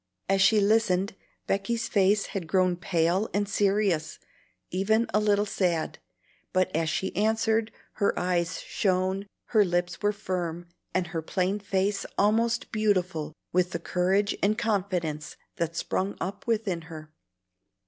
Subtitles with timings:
[0.27, 1.15] As she listened,
[1.45, 4.17] Becky's face had grown pale and serious,
[4.71, 5.99] even a little sad;
[6.53, 12.03] but as she answered, her eyes shone, her lips were firm, and her plain face
[12.17, 17.11] almost beautiful with the courage and confidence that sprung up within her.